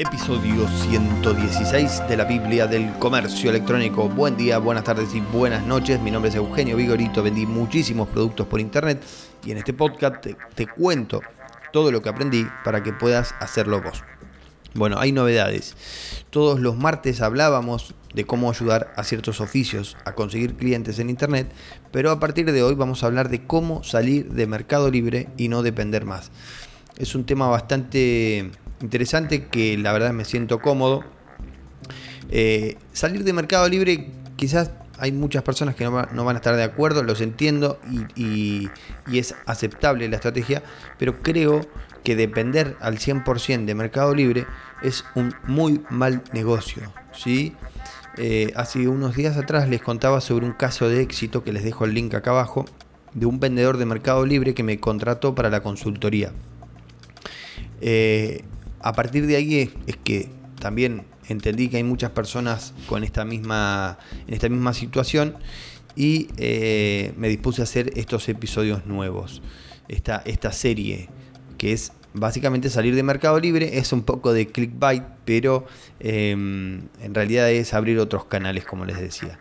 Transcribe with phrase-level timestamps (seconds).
[0.00, 4.08] Episodio 116 de la Biblia del Comercio Electrónico.
[4.08, 6.00] Buen día, buenas tardes y buenas noches.
[6.00, 9.02] Mi nombre es Eugenio Vigorito, vendí muchísimos productos por internet
[9.44, 10.24] y en este podcast
[10.54, 11.20] te, cuento
[11.72, 14.04] todo lo que aprendí para que puedas hacerlo vos.
[14.72, 15.74] Bueno, hay novedades.
[16.30, 21.50] Todos los martes hablábamos de cómo ayudar a ciertos oficios a conseguir clientes en Internet,
[21.90, 25.48] pero a partir de hoy vamos a hablar de cómo salir de Mercado Libre y
[25.48, 26.30] no depender más.
[26.96, 31.04] Es un tema bastante interesante que la verdad me siento cómodo.
[32.30, 36.62] Eh, salir de Mercado Libre quizás hay muchas personas que no, van a estar de
[36.62, 37.78] acuerdo, los entiendo
[38.16, 38.68] y,
[39.12, 40.62] es aceptable la estrategia,
[40.98, 41.60] pero creo
[42.04, 44.46] que depender al 100% de Mercado Libre
[44.82, 46.92] es un muy mal negocio.
[47.12, 47.54] ¿sí?
[48.16, 51.84] Eh, hace unos días atrás les contaba sobre un caso de éxito que les dejo
[51.84, 52.64] el link acá abajo
[53.14, 56.32] de un vendedor de Mercado Libre que me contrató para la consultoría.
[57.80, 58.42] Eh,
[58.80, 60.28] a partir de ahí es, que
[60.60, 65.36] también entendí que hay muchas personas con esta misma, en esta misma situación
[65.94, 69.42] y eh, me dispuse a hacer estos episodios nuevos.
[69.88, 71.08] Esta, esta serie
[71.56, 75.66] que es básicamente salir de Mercado Libre, es un poco de clickbait, pero
[76.00, 79.38] em, en realidad es abrir otros canales, como les decía.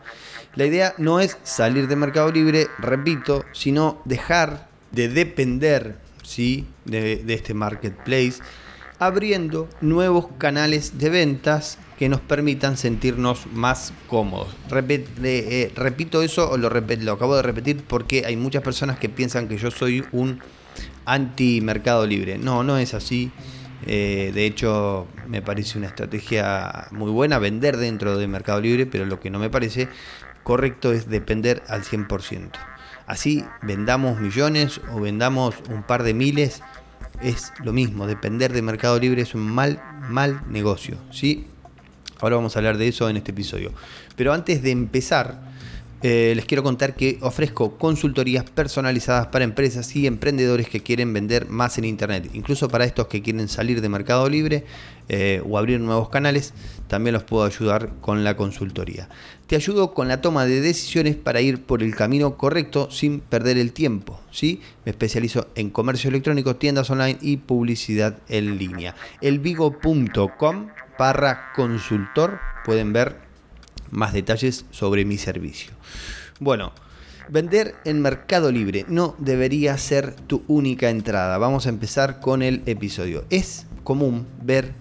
[0.56, 6.66] La idea no es salir de Mercado Libre, repito, sino dejar de depender ¿sí?
[6.86, 8.40] de, de este marketplace
[9.00, 14.56] abriendo nuevos canales de ventas que nos permitan sentirnos más cómodos.
[14.72, 19.48] Eh, repito eso, o lo, lo acabo de repetir porque hay muchas personas que piensan
[19.48, 20.40] que yo soy un
[21.06, 22.38] anti mercado libre.
[22.38, 23.32] No, no es así.
[23.86, 29.06] Eh, de hecho, me parece una estrategia muy buena vender dentro de Mercado Libre, pero
[29.06, 29.88] lo que no me parece
[30.44, 32.52] correcto es depender al 100%.
[33.06, 36.62] Así vendamos millones o vendamos un par de miles,
[37.22, 41.48] es lo mismo, depender de Mercado Libre es un mal, mal negocio, ¿sí?
[42.20, 43.72] Ahora vamos a hablar de eso en este episodio.
[44.16, 45.40] Pero antes de empezar,
[46.04, 51.50] eh, les quiero contar que ofrezco consultorías personalizadas para empresas y emprendedores que quieren vender
[51.50, 52.30] más en Internet.
[52.34, 54.64] Incluso para estos que quieren salir de Mercado Libre
[55.10, 56.54] eh, o abrir nuevos canales,
[56.88, 59.10] también los puedo ayudar con la consultoría.
[59.48, 63.58] Te ayudo con la toma de decisiones para ir por el camino correcto sin perder
[63.58, 64.20] el tiempo.
[64.30, 64.62] ¿sí?
[64.86, 68.96] Me especializo en comercio electrónico, tiendas online y publicidad en línea.
[69.22, 70.68] Elvigo.com
[71.00, 73.27] barra consultor pueden ver
[73.92, 75.72] más detalles sobre mi servicio.
[76.40, 76.72] Bueno,
[77.30, 81.38] vender en Mercado Libre no debería ser tu única entrada.
[81.38, 83.26] Vamos a empezar con el episodio.
[83.30, 84.74] Es común ver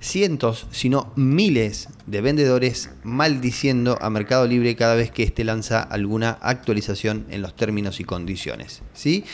[0.00, 5.80] cientos, si no miles de vendedores maldiciendo a Mercado Libre cada vez que éste lanza
[5.82, 8.82] alguna actualización en los términos y condiciones.
[8.94, 9.24] ¿sí?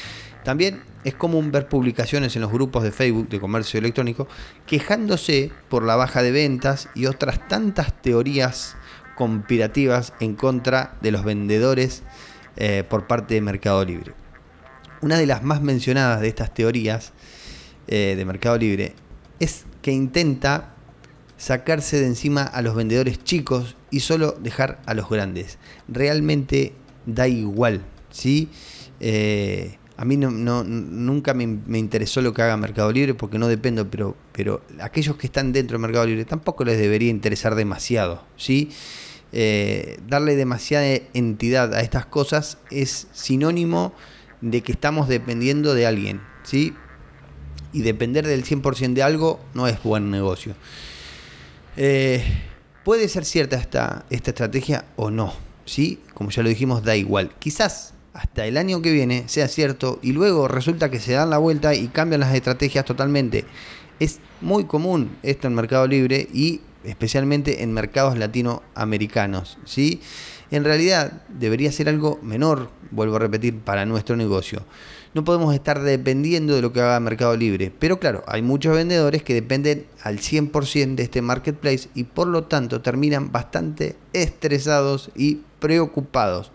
[0.44, 4.28] También es común ver publicaciones en los grupos de Facebook de comercio electrónico
[4.66, 8.76] quejándose por la baja de ventas y otras tantas teorías
[9.16, 12.04] conspirativas en contra de los vendedores
[12.56, 14.12] eh, por parte de Mercado Libre.
[15.00, 17.12] Una de las más mencionadas de estas teorías
[17.88, 18.94] eh, de Mercado Libre
[19.41, 20.75] es que intenta
[21.37, 25.59] sacarse de encima a los vendedores chicos y solo dejar a los grandes.
[25.88, 26.72] Realmente
[27.04, 28.48] da igual, ¿sí?
[29.00, 34.15] Eh, a mí nunca me, interesó lo que haga Mercado Libre porque no dependo, pero,
[34.33, 38.71] pero aquellos que están dentro de Mercado Libre tampoco les debería interesar demasiado, ¿sí?
[39.32, 43.92] Eh, darle demasiada entidad a estas cosas es sinónimo
[44.41, 46.75] de que estamos dependiendo de alguien, ¿sí?
[47.72, 50.54] Y depender del 100% de algo no es buen negocio.
[51.76, 52.25] Eh,
[52.84, 55.34] puede ser cierta esta, estrategia o no,
[55.65, 56.00] ¿sí?
[56.15, 57.32] Como ya lo dijimos, da igual.
[57.38, 61.38] Quizás hasta el año que viene sea cierto y luego resulta que se dan la
[61.38, 63.44] vuelta y cambian las estrategias totalmente.
[63.98, 69.58] Es muy común esto en Mercado Libre y especialmente en mercados latinoamericanos.
[69.64, 70.00] ¿sí?
[70.50, 74.62] En realidad debería ser algo menor, vuelvo a repetir, para nuestro negocio.
[75.14, 79.22] No podemos estar dependiendo de lo que haga Mercado Libre, pero claro, hay muchos vendedores
[79.22, 85.41] que dependen al 100% de este marketplace y por lo tanto terminan bastante estresados y
[85.59, 86.53] preocupados.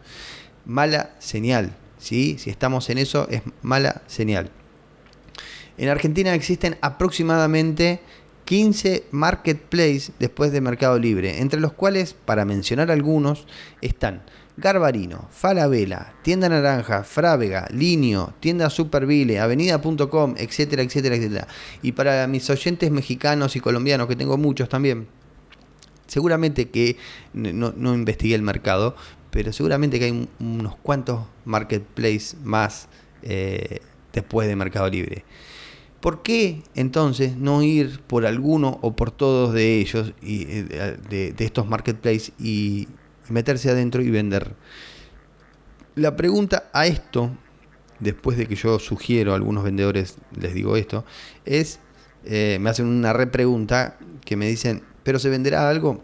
[0.65, 2.37] Mala señal, ¿sí?
[2.37, 4.51] si estamos en eso es mala señal.
[5.77, 8.01] En Argentina existen aproximadamente
[8.51, 13.47] 15 marketplaces después de Mercado Libre, entre los cuales, para mencionar algunos,
[13.79, 14.23] están
[14.57, 21.47] Garbarino, Falabella, Tienda Naranja, Frávega, Linio, Tienda Supervile, Avenida.com, etcétera, etcétera, etcétera.
[21.81, 25.07] Y para mis oyentes mexicanos y colombianos, que tengo muchos también,
[26.07, 26.97] seguramente que
[27.31, 28.97] no, investigué el mercado,
[29.29, 32.89] pero seguramente que hay unos cuantos marketplaces más
[33.23, 33.79] eh,
[34.11, 35.23] después de Mercado Libre.
[36.01, 41.35] ¿Por qué entonces no ir por alguno o por todos de ellos y eh, de,
[41.37, 42.87] estos marketplaces y,
[43.29, 44.55] meterse adentro y vender?
[45.93, 47.29] La pregunta a esto,
[47.99, 51.05] después de que yo sugiero a algunos vendedores, les digo esto,
[51.45, 51.79] es,
[52.25, 56.03] eh, me hacen una repregunta que me dicen, ¿pero se venderá algo?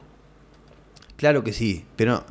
[1.15, 2.23] Claro que sí, pero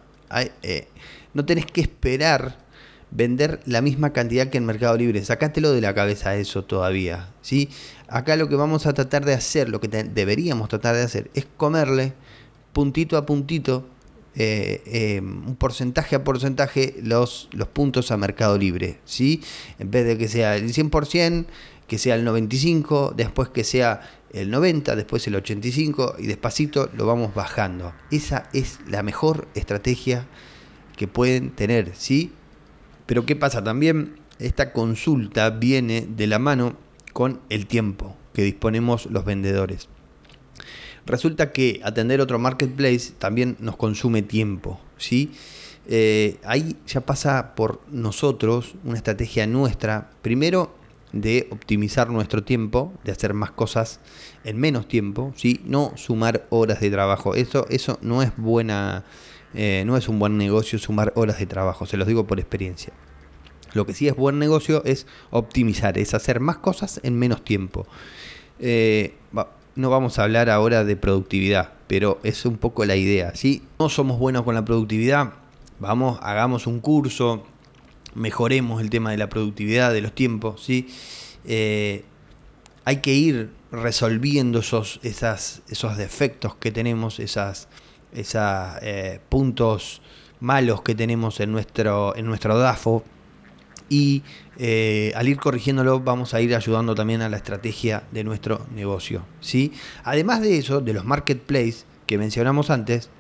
[0.62, 0.86] eh,
[1.34, 2.64] no tenés que esperar
[3.10, 5.24] vender la misma cantidad que en Mercado Libre.
[5.24, 7.30] Sacátelo de la cabeza eso todavía.
[7.42, 7.68] ¿sí?
[8.08, 11.46] Acá lo que vamos a tratar de hacer, lo que deberíamos tratar de hacer, es
[11.56, 12.14] comerle
[12.72, 13.86] puntito a puntito,
[14.34, 18.98] eh, eh, un porcentaje a porcentaje, los, los puntos a Mercado Libre.
[19.04, 19.42] ¿sí?
[19.78, 21.46] En vez de que sea el 100%,
[21.86, 24.00] que sea el 95%, después que sea
[24.32, 27.94] el 90, después el 85 y despacito lo vamos bajando.
[28.10, 30.26] Esa es la mejor estrategia
[30.96, 32.32] que pueden tener, ¿sí?
[33.06, 33.62] Pero ¿qué pasa?
[33.62, 36.76] También esta consulta viene de la mano
[37.12, 39.88] con el tiempo que disponemos los vendedores.
[41.06, 45.32] Resulta que atender otro marketplace también nos consume tiempo, ¿sí?
[45.88, 50.74] Eh, ahí ya pasa por nosotros una estrategia nuestra, primero
[51.12, 54.00] de optimizar nuestro tiempo, de hacer más cosas
[54.44, 55.60] en menos tiempo, ¿sí?
[55.64, 57.34] no sumar horas de trabajo.
[57.34, 59.04] Eso, eso no es buena,
[59.56, 62.92] eh, no es un buen negocio sumar horas de trabajo, se los digo por experiencia.
[63.72, 67.86] Lo que sí es buen negocio es optimizar, es hacer más cosas en menos tiempo.
[68.58, 69.14] Eh,
[69.74, 73.34] no vamos a hablar ahora de productividad, pero es un poco la idea.
[73.34, 75.32] Si no somos buenos con la productividad,
[75.78, 77.44] vamos, hagamos un curso,
[78.14, 80.62] mejoremos el tema de la productividad, de los tiempos.
[80.62, 80.88] ¿sí?
[81.44, 82.04] Eh,
[82.84, 87.68] hay que ir resolviendo esos, esos defectos que tenemos, esas
[88.12, 88.42] esos
[88.82, 90.00] eh, puntos
[90.40, 93.04] malos que tenemos en nuestro, en nuestro DAFO
[93.88, 94.22] y
[94.58, 99.22] eh, al ir corrigiéndolo vamos a ir ayudando también a la estrategia de nuestro negocio.
[99.40, 99.72] ¿sí?
[100.04, 103.10] Además de eso, de los marketplaces que mencionamos antes,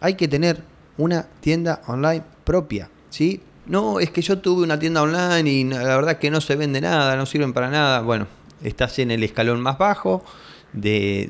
[0.00, 0.62] hay que tener
[0.96, 2.90] una tienda online propia.
[3.10, 3.42] ¿sí?
[3.66, 6.80] No, es que yo tuve una tienda online y la verdad que no se vende
[6.80, 8.00] nada, no sirven para nada.
[8.00, 8.26] Bueno,
[8.62, 10.24] estás en el escalón más bajo
[10.72, 11.28] de,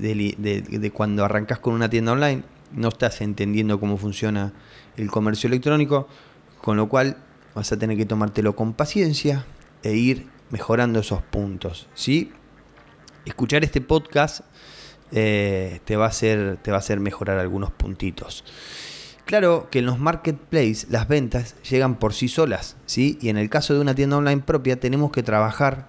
[0.70, 2.42] de cuando arrancas con una tienda online
[2.72, 4.52] no estás entendiendo cómo funciona
[4.96, 6.08] el comercio electrónico,
[6.60, 7.16] con lo cual
[7.54, 9.44] vas a tener que tomártelo con paciencia
[9.82, 11.88] e ir mejorando esos puntos.
[11.94, 12.32] ¿sí?
[13.24, 14.40] Escuchar este podcast
[15.12, 18.44] eh, te, va a hacer, te va a hacer mejorar algunos puntitos.
[19.24, 23.18] Claro que en los marketplaces las ventas llegan por sí solas, ¿sí?
[23.20, 25.88] Y en el caso de una tienda online propia tenemos que trabajar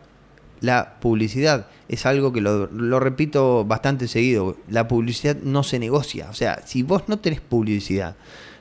[0.62, 1.68] la publicidad.
[1.88, 4.58] Es algo que lo, repito bastante seguido.
[4.70, 6.28] La publicidad no se negocia.
[6.30, 8.16] O sea, si vos no tenés publicidad,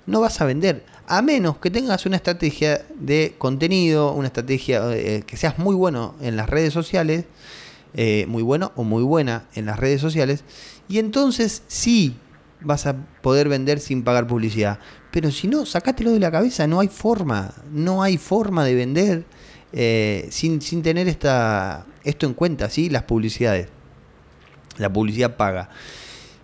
[0.06, 0.84] no vas a vender.
[1.06, 6.14] A menos que tengas una estrategia de contenido, una estrategia eh, que seas muy bueno
[6.20, 7.24] en las redes sociales,
[7.94, 10.44] eh, muy bueno o muy buena en las redes sociales,
[10.88, 12.16] y entonces sí
[12.60, 14.78] vas a poder vender sin pagar publicidad.
[15.10, 19.24] Pero si no, sacátelo de la cabeza, no hay forma, no hay forma de vender
[19.72, 22.88] eh, sin, sin, tener esta, esto en cuenta, ¿sí?
[22.88, 23.68] las publicidades.
[24.78, 25.70] La publicidad paga.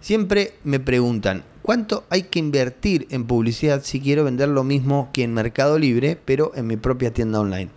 [0.01, 5.23] Siempre me preguntan, ¿cuánto hay que invertir en publicidad si quiero vender lo mismo que
[5.23, 7.71] en Mercado Libre, pero en mi propia tienda online?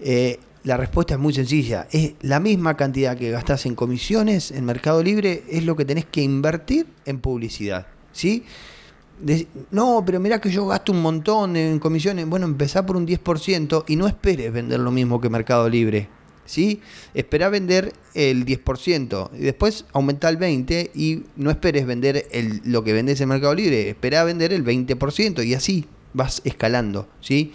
[0.00, 1.86] Eh, la respuesta es muy sencilla.
[1.90, 6.04] Es la misma cantidad que gastas en comisiones en Mercado Libre, es lo que tenés
[6.06, 7.86] que invertir en publicidad.
[8.12, 8.44] ¿sí?
[9.70, 12.26] No, pero mira que yo gasto un montón en comisiones.
[12.26, 16.08] Bueno, empezá por un 10% y no esperes vender lo mismo que Mercado Libre.
[16.44, 16.80] ¿sí?
[17.14, 22.82] Espera vender el 10% y después aumenta el 20% y no esperes vender el, lo
[22.82, 23.90] que vendes en Mercado Libre.
[23.90, 27.08] Espera vender el 20% y así vas escalando.
[27.20, 27.52] ¿sí?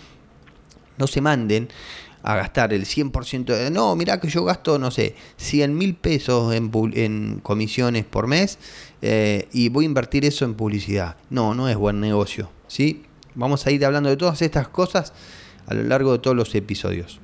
[0.97, 1.69] No se manden
[2.23, 3.69] a gastar el 100% de...
[3.69, 8.57] No, mira que yo gasto, no sé, 100 mil pesos en, en, comisiones por mes
[9.01, 11.17] eh, y voy a invertir eso en publicidad.
[11.29, 12.49] No, no es buen negocio.
[12.67, 13.03] ¿sí?
[13.35, 15.13] Vamos a ir hablando de todas estas cosas
[15.67, 17.19] a lo largo de todos los episodios.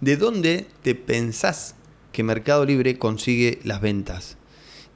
[0.00, 1.74] ¿De dónde te pensás
[2.12, 4.38] que Mercado Libre consigue las ventas?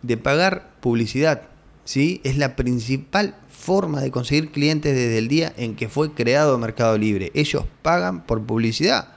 [0.00, 1.42] De pagar publicidad.
[1.84, 2.22] ¿sí?
[2.24, 6.96] Es la principal forma de conseguir clientes desde el día en que fue creado Mercado
[6.96, 7.30] Libre.
[7.34, 9.16] Ellos pagan por publicidad.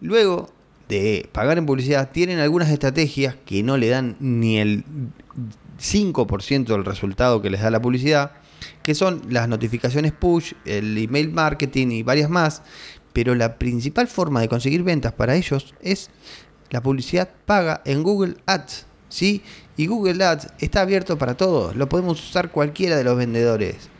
[0.00, 0.50] Luego
[0.88, 4.84] de pagar en publicidad, tienen algunas estrategias que no le dan ni el
[5.78, 8.32] 5% del resultado que les da la publicidad,
[8.82, 12.62] que son las notificaciones push, el email marketing y varias más,
[13.12, 16.10] pero la principal forma de conseguir ventas para ellos es
[16.70, 19.42] la publicidad paga en Google Ads, ¿sí?
[19.76, 23.90] Y Google Ads está abierto para todos, lo podemos usar cualquiera de los vendedores.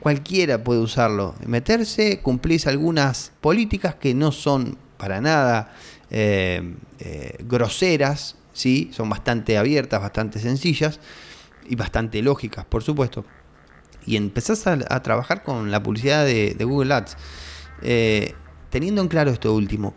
[0.00, 5.72] Cualquiera puede usarlo, meterse, cumplís algunas políticas que no son para nada
[6.10, 8.90] eh, eh, groseras, ¿sí?
[8.92, 11.00] son bastante abiertas, bastante sencillas
[11.68, 13.24] y bastante lógicas, por supuesto.
[14.06, 17.16] Y empezás a, trabajar con la publicidad de, Google Ads,
[17.82, 18.34] eh,
[18.70, 19.94] teniendo en claro esto último.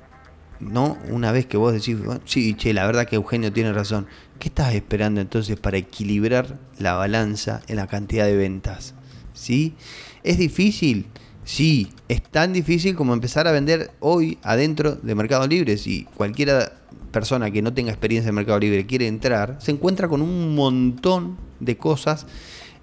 [0.60, 0.98] ¿no?
[1.10, 4.08] Una vez que vos decís, sí, che, la verdad que Eugenio tiene razón,
[4.40, 8.94] ¿qué estás esperando entonces para equilibrar la balanza en la cantidad de ventas?
[9.34, 9.76] ¿Sí?
[10.24, 11.08] ¿Es difícil?
[11.44, 15.78] Sí, es tan difícil como empezar a vender hoy adentro de Mercado Libre.
[15.78, 16.74] Si cualquiera
[17.12, 21.38] persona que no tenga experiencia en Mercado Libre quiere entrar, se encuentra con un montón
[21.60, 22.26] de cosas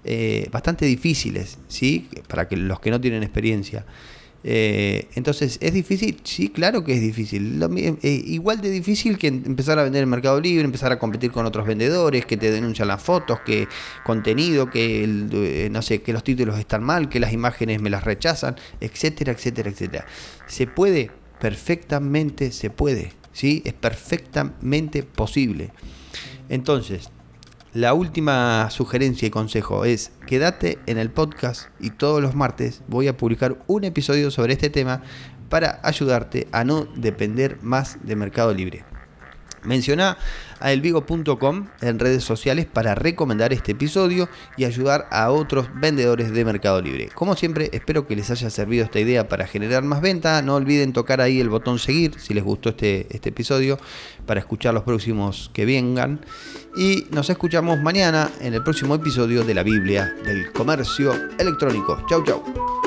[0.03, 2.09] eh, bastante difíciles, ¿sí?
[2.27, 3.85] Para que los que no tienen experiencia.
[4.49, 6.21] Eh, entonces, ¿es difícil?
[6.23, 7.61] Sí, claro que es difícil.
[8.01, 11.45] Eh, igual de difícil que empezar a vender en Mercado Libre, empezar a competir con
[11.45, 13.67] otros vendedores, que te denuncian las fotos, que
[14.05, 18.05] contenido, que eh, no sé, que los títulos están mal, que las imágenes me las
[18.05, 20.05] rechazan, etcétera, etcétera, etcétera.
[20.47, 21.11] Se puede,
[21.41, 23.61] perfectamente se puede, ¿sí?
[23.65, 25.71] Es perfectamente posible.
[26.47, 27.09] Entonces,
[27.77, 33.07] la última sugerencia y consejo es quédate en el podcast y todos los martes voy
[33.07, 35.03] a publicar un episodio sobre este tema
[35.47, 38.96] para ayudarte a no depender más de Mercado Libre.
[39.67, 40.17] Menciona
[40.59, 46.45] a elvigo.com en redes sociales para recomendar este episodio y ayudar a otros vendedores de
[46.45, 47.09] Mercado Libre.
[47.13, 50.41] Como siempre, espero que les haya servido esta idea para generar más venta.
[50.41, 53.77] No olviden tocar ahí el botón seguir si les gustó este, este episodio
[54.25, 56.21] para escuchar los próximos que vengan.
[56.75, 62.03] Y nos escuchamos mañana en el próximo episodio de la Biblia del Comercio Electrónico.
[62.09, 62.86] Chau, chau.